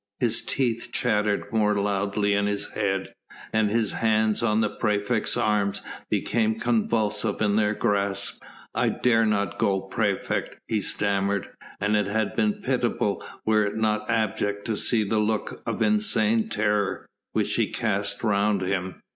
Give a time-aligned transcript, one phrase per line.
[0.19, 3.13] His teeth chattered more loudly in his head,
[3.53, 5.73] and his hands on the praefect's arm
[6.09, 8.41] became convulsive in their grasp.
[8.73, 14.09] "I dare not go, praefect," he stammered, and it had been pitiable were it not
[14.09, 19.03] abject to see the look of insane terror which he cast around him.